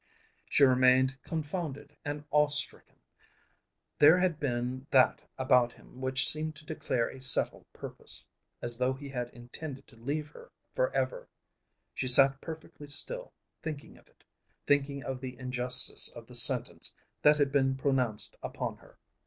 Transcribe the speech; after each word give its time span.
She 0.49 0.63
remained 0.63 1.21
confounded 1.21 1.95
and 2.03 2.23
awe 2.31 2.47
stricken. 2.47 2.95
There 3.99 4.17
had 4.17 4.39
been 4.39 4.87
that 4.89 5.21
about 5.37 5.73
him 5.73 6.01
which 6.01 6.27
seemed 6.27 6.55
to 6.55 6.65
declare 6.65 7.07
a 7.09 7.21
settled 7.21 7.71
purpose 7.71 8.27
as 8.63 8.79
though 8.79 8.93
he 8.93 9.09
had 9.09 9.29
intended 9.29 9.85
to 9.89 9.95
leave 9.95 10.29
her 10.29 10.51
for 10.73 10.91
ever. 10.95 11.29
She 11.93 12.07
sat 12.07 12.41
perfectly 12.41 12.87
still, 12.87 13.31
thinking 13.61 13.95
of 13.95 14.07
it, 14.07 14.23
thinking 14.65 15.03
of 15.03 15.21
the 15.21 15.37
injustice 15.37 16.09
of 16.09 16.25
the 16.25 16.33
sentence 16.33 16.95
that 17.21 17.37
had 17.37 17.51
been 17.51 17.77
pronounced 17.77 18.35
upon 18.41 18.77
her. 18.77 18.97